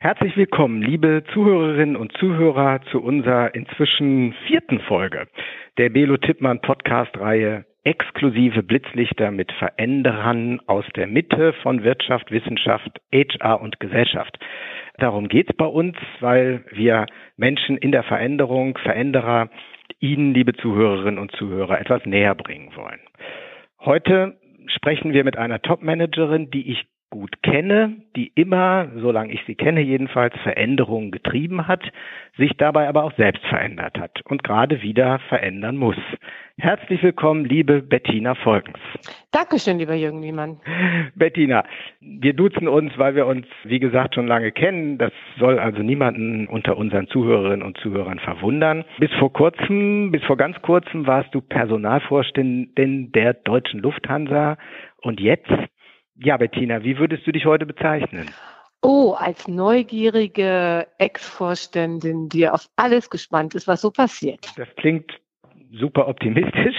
[0.00, 5.26] Herzlich willkommen, liebe Zuhörerinnen und Zuhörer, zu unserer inzwischen vierten Folge
[5.76, 13.60] der Belo Tippmann Podcast-Reihe Exklusive Blitzlichter mit Veränderern aus der Mitte von Wirtschaft, Wissenschaft, HR
[13.60, 14.38] und Gesellschaft.
[14.98, 17.06] Darum geht es bei uns, weil wir
[17.36, 19.50] Menschen in der Veränderung, Veränderer,
[19.98, 23.00] Ihnen, liebe Zuhörerinnen und Zuhörer, etwas näher bringen wollen.
[23.80, 24.38] Heute
[24.68, 29.80] sprechen wir mit einer Top-Managerin, die ich gut kenne, die immer, solange ich sie kenne
[29.80, 31.82] jedenfalls, Veränderungen getrieben hat,
[32.36, 35.96] sich dabei aber auch selbst verändert hat und gerade wieder verändern muss.
[36.58, 38.78] Herzlich willkommen, liebe Bettina Volkens.
[39.30, 40.60] Dankeschön, lieber Jürgen Wiemann.
[41.14, 41.64] Bettina,
[42.00, 44.98] wir duzen uns, weil wir uns, wie gesagt, schon lange kennen.
[44.98, 48.84] Das soll also niemanden unter unseren Zuhörerinnen und Zuhörern verwundern.
[48.98, 54.58] Bis vor kurzem, bis vor ganz kurzem warst du Personalvorständin der Deutschen Lufthansa
[55.00, 55.52] und jetzt
[56.18, 58.30] ja, Bettina, wie würdest du dich heute bezeichnen?
[58.82, 64.46] Oh, als neugierige Ex-Vorständin, die auf alles gespannt ist, was so passiert.
[64.56, 65.10] Das klingt
[65.72, 66.76] super optimistisch.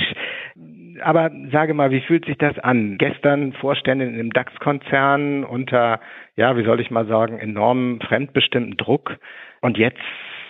[1.02, 2.98] Aber sage mal, wie fühlt sich das an?
[2.98, 6.02] Gestern Vorständin im DAX-Konzern unter,
[6.36, 9.18] ja, wie soll ich mal sagen, enormem fremdbestimmten Druck
[9.62, 10.02] und jetzt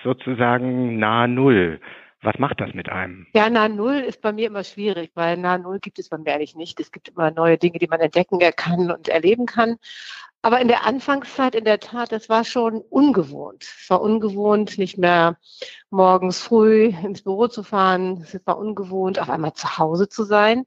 [0.03, 1.79] sozusagen nahe Null.
[2.21, 3.27] Was macht das mit einem?
[3.33, 6.33] Ja, nahe Null ist bei mir immer schwierig, weil nahe Null gibt es bei mir
[6.33, 6.79] eigentlich nicht.
[6.79, 9.77] Es gibt immer neue Dinge, die man entdecken kann und erleben kann.
[10.41, 13.63] Aber in der Anfangszeit, in der Tat, das war schon ungewohnt.
[13.63, 15.37] Es war ungewohnt, nicht mehr
[15.89, 18.21] morgens früh ins Büro zu fahren.
[18.21, 20.65] Es war ungewohnt, auf einmal zu Hause zu sein,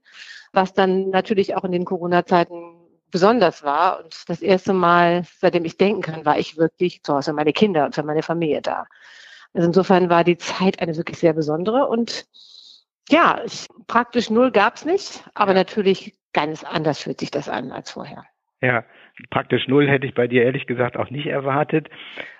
[0.53, 4.03] was dann natürlich auch in den Corona-Zeiten besonders war.
[4.03, 7.53] Und das erste Mal, seitdem ich denken kann, war ich wirklich zu Hause für meine
[7.53, 8.85] Kinder und für meine Familie da.
[9.53, 12.25] Also insofern war die Zeit eine wirklich sehr besondere und
[13.09, 15.59] ja, ich, praktisch null gab es nicht, aber ja.
[15.59, 18.25] natürlich ganz anders fühlt sich das an als vorher.
[18.61, 18.85] Ja,
[19.29, 21.89] praktisch null hätte ich bei dir ehrlich gesagt auch nicht erwartet.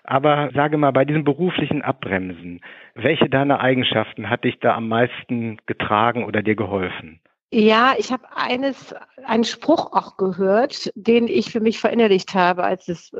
[0.03, 2.61] Aber sage mal, bei diesem beruflichen Abbremsen,
[2.95, 7.19] welche deiner Eigenschaften hat dich da am meisten getragen oder dir geholfen?
[7.55, 12.87] Ja, ich habe eines, einen Spruch auch gehört, den ich für mich verinnerlicht habe, als
[12.87, 13.11] es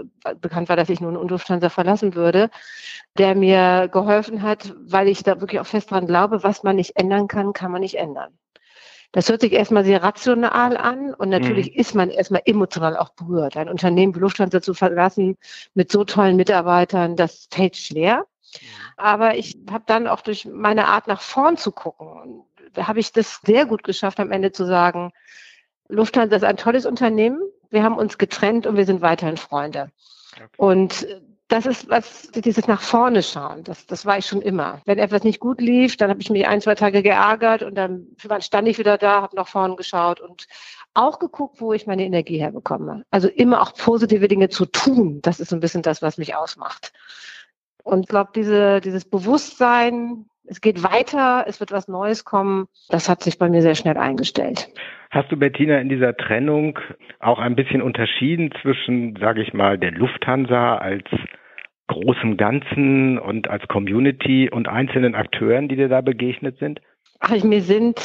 [0.42, 2.50] bekannt war, dass ich nun Lufthansa verlassen würde,
[3.16, 6.96] der mir geholfen hat, weil ich da wirklich auch fest dran glaube, was man nicht
[6.96, 8.34] ändern kann, kann man nicht ändern.
[9.12, 11.80] Das hört sich erstmal sehr rational an und natürlich mhm.
[11.80, 13.56] ist man erstmal emotional auch berührt.
[13.56, 15.38] Ein Unternehmen wie Lufthansa zu verlassen
[15.76, 18.26] mit so tollen Mitarbeitern, das fällt schwer.
[18.60, 18.68] Mhm.
[18.98, 22.46] Aber ich habe dann auch durch meine Art nach vorn zu gucken
[22.78, 25.12] habe ich das sehr gut geschafft, am Ende zu sagen,
[25.90, 29.92] Lufthansa ist ein tolles Unternehmen, wir haben uns getrennt und wir sind weiterhin Freunde.
[30.36, 30.46] Okay.
[30.58, 31.08] Und
[31.48, 34.82] das ist was, dieses nach vorne schauen, das, das war ich schon immer.
[34.86, 38.08] Wenn etwas nicht gut lief, dann habe ich mich ein, zwei Tage geärgert und dann
[38.40, 40.48] stand ich wieder da, habe nach vorne geschaut und
[40.96, 43.06] auch geguckt, wo ich meine Energie herbekomme.
[43.12, 46.36] Also immer auch positive Dinge zu tun, das ist so ein bisschen das, was mich
[46.36, 46.92] ausmacht.
[47.84, 52.68] Und ich glaube, diese, dieses Bewusstsein, es geht weiter, es wird was Neues kommen.
[52.90, 54.70] Das hat sich bei mir sehr schnell eingestellt.
[55.12, 56.80] Hast du, Bettina, in dieser Trennung
[57.20, 61.06] auch ein bisschen unterschieden zwischen, sage ich mal, der Lufthansa als
[61.88, 66.82] großem Ganzen und als Community und einzelnen Akteuren, die dir da begegnet sind?
[67.20, 68.00] Ach, mir sind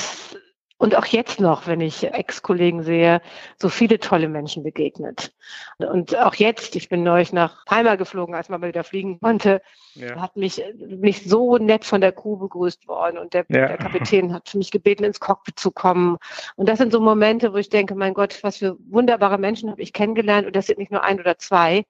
[0.78, 3.20] und auch jetzt noch, wenn ich Ex-Kollegen sehe,
[3.60, 5.34] so viele tolle Menschen begegnet.
[5.78, 9.60] Und auch jetzt, ich bin neulich nach Palma geflogen, als man mal wieder fliegen konnte,
[9.94, 10.20] ja.
[10.20, 13.66] hat mich nicht so nett von der Crew begrüßt worden und der, ja.
[13.66, 16.16] der Kapitän hat mich gebeten, ins Cockpit zu kommen.
[16.54, 19.82] Und das sind so Momente, wo ich denke, mein Gott, was für wunderbare Menschen habe
[19.82, 21.84] ich kennengelernt und das sind nicht nur ein oder zwei,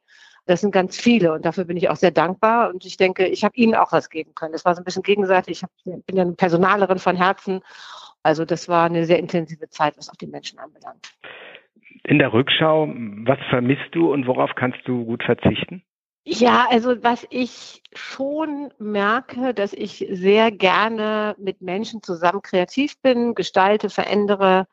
[0.47, 2.71] das sind ganz viele und dafür bin ich auch sehr dankbar.
[2.71, 4.53] Und ich denke, ich habe Ihnen auch was geben können.
[4.53, 5.62] Das war so ein bisschen gegenseitig.
[5.84, 7.60] Ich bin ja eine Personalerin von Herzen
[8.28, 11.15] also das war eine sehr intensive Zeit, was auch die Menschen anbelangt.
[12.05, 12.87] In der Rückschau,
[13.25, 15.83] was vermisst du und worauf kannst du gut verzichten?
[16.25, 23.34] Ja, also was ich schon merke, dass ich sehr gerne mit Menschen zusammen kreativ bin,
[23.34, 24.66] gestalte, verändere.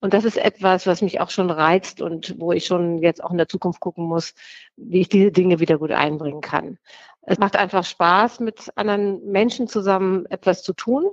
[0.00, 3.32] Und das ist etwas, was mich auch schon reizt und wo ich schon jetzt auch
[3.32, 4.34] in der Zukunft gucken muss,
[4.76, 6.78] wie ich diese Dinge wieder gut einbringen kann.
[7.22, 11.10] Es macht einfach Spaß, mit anderen Menschen zusammen etwas zu tun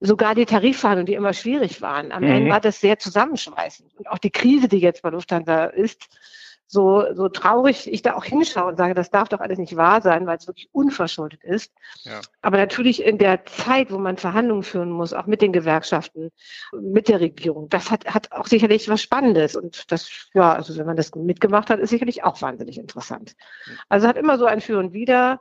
[0.00, 2.10] sogar die Tarifverhandlungen, die immer schwierig waren.
[2.10, 2.30] Am mhm.
[2.30, 3.94] Ende war das sehr zusammenschweißend.
[3.96, 6.08] Und auch die Krise, die jetzt bei Lufthansa ist,
[6.72, 10.00] so, so traurig ich da auch hinschaue und sage, das darf doch alles nicht wahr
[10.02, 11.72] sein, weil es wirklich unverschuldet ist.
[12.04, 12.20] Ja.
[12.42, 16.30] Aber natürlich in der Zeit, wo man Verhandlungen führen muss, auch mit den Gewerkschaften,
[16.80, 19.56] mit der Regierung, das hat, hat auch sicherlich was Spannendes.
[19.56, 23.34] Und das, ja, also wenn man das mitgemacht hat, ist sicherlich auch wahnsinnig interessant.
[23.88, 25.40] Also hat immer so ein Für und Wider.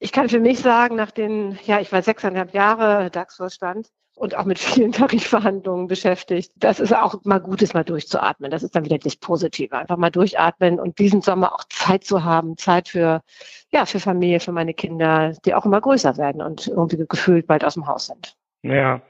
[0.00, 4.44] Ich kann für mich sagen, nach den, ja, ich war sechseinhalb Jahre DAX-Vorstand, und auch
[4.44, 6.52] mit vielen Tarifverhandlungen beschäftigt.
[6.56, 8.50] Das ist auch mal gut, ist mal durchzuatmen.
[8.50, 9.76] Das ist dann wieder das Positive.
[9.76, 13.22] Einfach mal durchatmen und diesen Sommer auch Zeit zu haben, Zeit für,
[13.72, 17.64] ja, für Familie, für meine Kinder, die auch immer größer werden und irgendwie gefühlt bald
[17.64, 18.36] aus dem Haus sind.
[18.62, 19.02] Ja.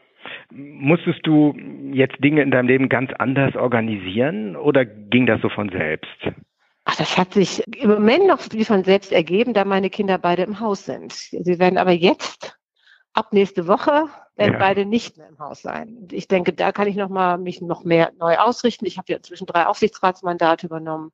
[0.51, 1.55] Musstest du
[1.93, 6.09] jetzt Dinge in deinem Leben ganz anders organisieren oder ging das so von selbst?
[6.87, 10.43] Ach, das hat sich im Moment noch wie von selbst ergeben, da meine Kinder beide
[10.43, 11.13] im Haus sind.
[11.13, 12.54] Sie werden aber jetzt
[13.15, 14.59] ab nächste Woche werden ja.
[14.59, 16.09] beide nicht mehr im Haus sein.
[16.11, 18.85] Ich denke, da kann ich noch mal mich noch mehr neu ausrichten.
[18.85, 21.13] Ich habe ja inzwischen drei Aufsichtsratsmandate übernommen,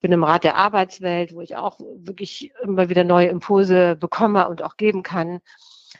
[0.00, 4.62] bin im Rat der Arbeitswelt, wo ich auch wirklich immer wieder neue Impulse bekomme und
[4.62, 5.40] auch geben kann.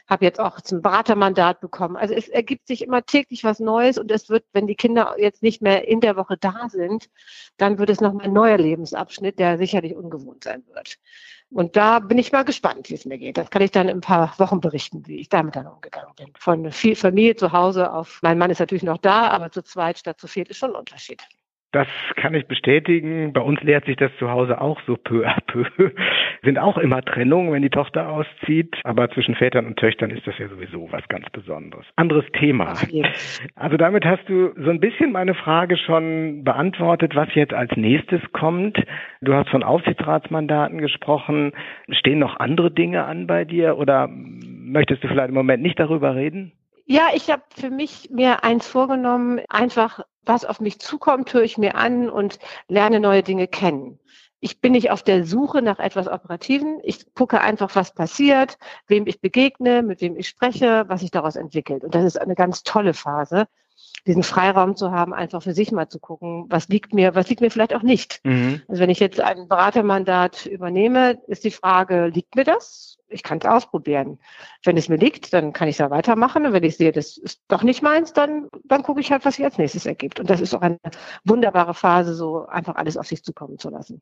[0.07, 1.97] Habe jetzt auch zum Beratermandat bekommen.
[1.97, 5.43] Also es ergibt sich immer täglich was Neues und es wird, wenn die Kinder jetzt
[5.43, 7.09] nicht mehr in der Woche da sind,
[7.57, 10.97] dann wird es nochmal ein neuer Lebensabschnitt, der sicherlich ungewohnt sein wird.
[11.49, 13.37] Und da bin ich mal gespannt, wie es mir geht.
[13.37, 16.33] Das kann ich dann in ein paar Wochen berichten, wie ich damit dann umgegangen bin.
[16.37, 19.97] Von viel Familie zu Hause auf, mein Mann ist natürlich noch da, aber zu zweit
[19.97, 21.23] statt zu viert ist schon ein Unterschied.
[21.73, 23.33] Das kann ich bestätigen.
[23.33, 25.65] Bei uns lehrt sich das zu Hause auch so peu à peu.
[26.43, 28.75] Sind auch immer Trennungen, wenn die Tochter auszieht.
[28.83, 31.85] Aber zwischen Vätern und Töchtern ist das ja sowieso was ganz Besonderes.
[31.95, 32.73] Anderes Thema.
[33.55, 38.21] Also damit hast du so ein bisschen meine Frage schon beantwortet, was jetzt als nächstes
[38.31, 38.77] kommt.
[39.21, 41.53] Du hast von Aufsichtsratsmandaten gesprochen.
[41.89, 46.15] Stehen noch andere Dinge an bei dir oder möchtest du vielleicht im Moment nicht darüber
[46.15, 46.51] reden?
[46.89, 51.57] Ja, ich habe für mich mir eins vorgenommen, einfach was auf mich zukommt, höre ich
[51.57, 52.39] mir an und
[52.69, 53.99] lerne neue Dinge kennen.
[54.39, 56.79] Ich bin nicht auf der Suche nach etwas Operativen.
[56.83, 58.57] Ich gucke einfach, was passiert,
[58.87, 61.83] wem ich begegne, mit wem ich spreche, was sich daraus entwickelt.
[61.83, 63.47] Und das ist eine ganz tolle Phase,
[64.05, 67.41] diesen Freiraum zu haben, einfach für sich mal zu gucken, was liegt mir, was liegt
[67.41, 68.21] mir vielleicht auch nicht.
[68.23, 68.61] Mhm.
[68.67, 72.97] Also wenn ich jetzt ein Beratermandat übernehme, ist die Frage, liegt mir das?
[73.09, 74.19] ich kann es ausprobieren.
[74.63, 76.45] Wenn es mir liegt, dann kann ich es ja weitermachen.
[76.45, 79.35] Und wenn ich sehe, das ist doch nicht meins, dann, dann gucke ich halt, was
[79.35, 80.19] sich als nächstes ergibt.
[80.19, 80.79] Und das ist auch eine
[81.23, 84.01] wunderbare Phase, so einfach alles auf sich zukommen zu lassen.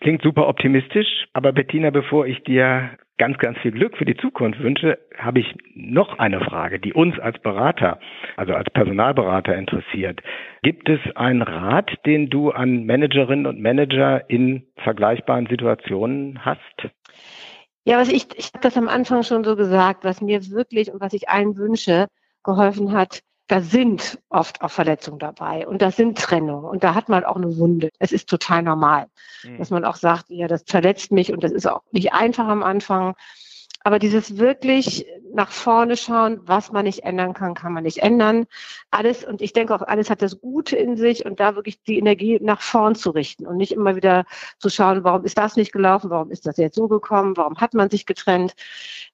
[0.00, 1.26] Klingt super optimistisch.
[1.32, 5.54] Aber Bettina, bevor ich dir ganz, ganz viel Glück für die Zukunft wünsche, habe ich
[5.74, 7.98] noch eine Frage, die uns als Berater,
[8.36, 10.20] also als Personalberater interessiert.
[10.62, 16.88] Gibt es einen Rat, den du an Managerinnen und Manager in vergleichbaren Situationen hast?
[17.84, 21.00] Ja, was ich, ich habe das am Anfang schon so gesagt, was mir wirklich und
[21.00, 22.06] was ich allen wünsche,
[22.42, 27.08] geholfen hat, da sind oft auch Verletzungen dabei und da sind Trennungen und da hat
[27.08, 27.90] man auch eine Wunde.
[27.98, 29.06] Es ist total normal,
[29.44, 29.58] mhm.
[29.58, 32.62] dass man auch sagt, ja, das verletzt mich und das ist auch nicht einfach am
[32.62, 33.14] Anfang.
[33.86, 38.46] Aber dieses wirklich nach vorne schauen, was man nicht ändern kann, kann man nicht ändern.
[38.90, 41.96] Alles, und ich denke auch, alles hat das Gute in sich und da wirklich die
[41.96, 44.24] Energie nach vorn zu richten und nicht immer wieder
[44.58, 47.74] zu schauen, warum ist das nicht gelaufen, warum ist das jetzt so gekommen, warum hat
[47.74, 48.56] man sich getrennt.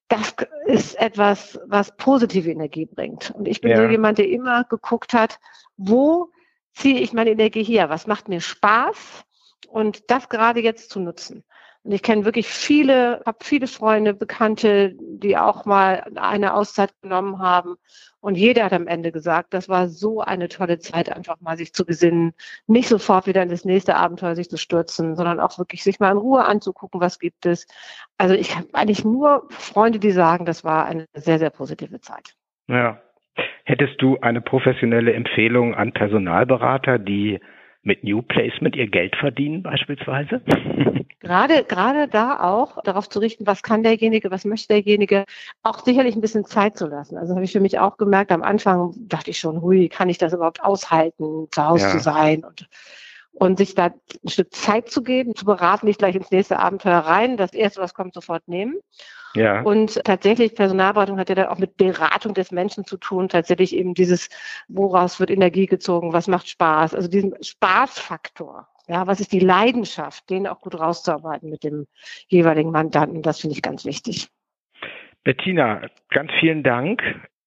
[0.09, 0.35] Das
[0.65, 3.31] ist etwas, was positive Energie bringt.
[3.33, 3.77] Und ich bin ja.
[3.77, 5.39] so jemand, der immer geguckt hat,
[5.77, 6.31] wo
[6.73, 7.91] ziehe ich meine Energie her?
[7.91, 9.27] Was macht mir Spaß?
[9.69, 11.45] Und das gerade jetzt zu nutzen.
[11.85, 17.41] Und ich kenne wirklich viele, habe viele Freunde, Bekannte, die auch mal eine Auszeit genommen
[17.41, 17.75] haben.
[18.21, 21.73] Und jeder hat am Ende gesagt, das war so eine tolle Zeit, einfach mal sich
[21.73, 22.35] zu besinnen,
[22.69, 26.13] nicht sofort wieder in das nächste Abenteuer sich zu stürzen, sondern auch wirklich sich mal
[26.13, 27.67] in Ruhe anzugucken, was gibt es.
[28.17, 32.35] Also ich habe eigentlich nur Freunde, die sagen, das war eine sehr, sehr positive Zeit.
[32.69, 33.01] Ja.
[33.65, 37.41] Hättest du eine professionelle Empfehlung an Personalberater, die
[37.83, 40.43] mit New Placement ihr Geld verdienen beispielsweise?
[41.23, 45.25] Gerade, gerade da auch darauf zu richten, was kann derjenige, was möchte derjenige,
[45.63, 47.17] auch sicherlich ein bisschen Zeit zu lassen.
[47.17, 50.19] Also habe ich für mich auch gemerkt, am Anfang dachte ich schon, hui, kann ich
[50.19, 51.91] das überhaupt aushalten, zu Hause ja.
[51.93, 52.69] zu sein und
[53.35, 56.99] und sich da ein Stück Zeit zu geben, zu beraten, nicht gleich ins nächste Abenteuer
[56.99, 58.77] rein, das erste, was kommt, sofort nehmen.
[59.35, 59.63] Ja.
[59.63, 63.95] Und tatsächlich, Personalberatung hat ja dann auch mit Beratung des Menschen zu tun, tatsächlich eben
[63.95, 64.29] dieses,
[64.69, 68.69] woraus wird Energie gezogen, was macht Spaß, also diesen Spaßfaktor.
[68.89, 71.87] Ja, was ist die Leidenschaft, den auch gut rauszuarbeiten mit dem
[72.29, 74.29] jeweiligen Mandanten, das finde ich ganz wichtig.
[75.25, 77.03] Bettina, ganz vielen Dank.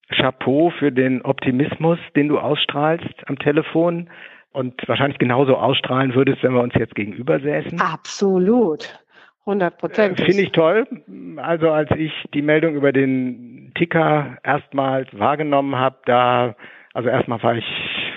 [0.09, 4.09] Chapeau für den Optimismus, den du ausstrahlst am Telefon
[4.51, 7.81] und wahrscheinlich genauso ausstrahlen würdest, wenn wir uns jetzt gegenüber säßen.
[7.81, 8.99] Absolut.
[9.41, 10.19] 100 Prozent.
[10.19, 10.87] Finde ich toll.
[11.37, 16.55] Also als ich die Meldung über den Ticker erstmals wahrgenommen habe, da,
[16.93, 17.65] also erstmal war ich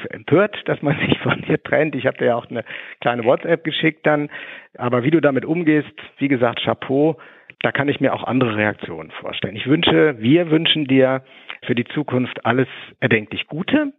[0.07, 1.95] empört, dass man sich von dir trennt.
[1.95, 2.64] Ich habe dir ja auch eine
[3.00, 4.31] kleine WhatsApp geschickt dann.
[4.76, 7.19] Aber wie du damit umgehst, wie gesagt, Chapeau.
[7.61, 9.57] Da kann ich mir auch andere Reaktionen vorstellen.
[9.57, 11.25] Ich wünsche, wir wünschen dir
[11.64, 12.69] für die Zukunft alles
[13.00, 13.93] erdenklich Gute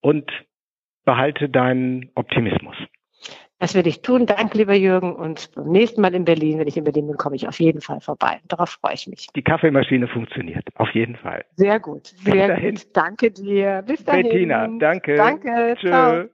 [0.00, 0.30] und
[1.04, 2.76] behalte deinen Optimismus.
[3.60, 4.24] Das werde ich tun.
[4.24, 5.14] Danke, lieber Jürgen.
[5.14, 7.82] Und beim nächsten Mal in Berlin, wenn ich in Berlin bin, komme ich auf jeden
[7.82, 8.40] Fall vorbei.
[8.48, 9.28] Darauf freue ich mich.
[9.36, 10.66] Die Kaffeemaschine funktioniert.
[10.76, 11.44] Auf jeden Fall.
[11.56, 12.06] Sehr gut.
[12.06, 12.86] Sehr gut.
[12.94, 13.84] Danke dir.
[13.86, 14.22] Bis dahin.
[14.22, 15.14] Bettina, danke.
[15.14, 15.76] Danke.
[15.78, 15.88] Tschö.
[15.88, 16.24] Ciao.